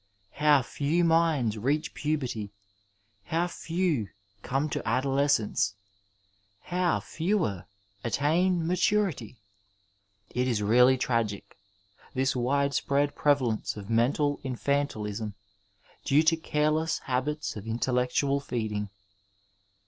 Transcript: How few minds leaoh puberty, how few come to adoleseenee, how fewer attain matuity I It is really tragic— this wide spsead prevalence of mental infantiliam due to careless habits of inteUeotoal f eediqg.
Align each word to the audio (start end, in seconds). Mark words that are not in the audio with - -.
How 0.31 0.63
few 0.63 1.03
minds 1.03 1.57
leaoh 1.57 1.93
puberty, 1.93 2.49
how 3.25 3.45
few 3.45 4.09
come 4.41 4.67
to 4.71 4.81
adoleseenee, 4.81 5.75
how 6.61 6.99
fewer 7.01 7.67
attain 8.03 8.63
matuity 8.63 9.35
I 9.35 10.39
It 10.39 10.47
is 10.47 10.63
really 10.63 10.97
tragic— 10.97 11.55
this 12.15 12.35
wide 12.35 12.71
spsead 12.71 13.13
prevalence 13.13 13.77
of 13.77 13.91
mental 13.91 14.39
infantiliam 14.43 15.35
due 16.03 16.23
to 16.23 16.35
careless 16.35 16.97
habits 16.97 17.55
of 17.55 17.65
inteUeotoal 17.65 18.41
f 18.41 18.47
eediqg. 18.47 18.89